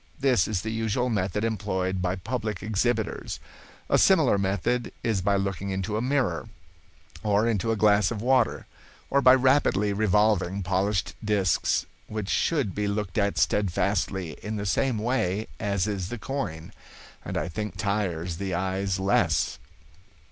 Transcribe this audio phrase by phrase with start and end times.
[0.19, 3.39] This is the usual method employed by public exhibitors.
[3.87, 6.49] A similar method is by looking into a mirror,
[7.21, 8.65] or into a glass of water,
[9.11, 14.97] or by rapidly revolving polished disks, which should be looked at steadfastly in the same
[14.97, 16.73] way as is the coin,
[17.23, 19.59] and I think tires the eyes less.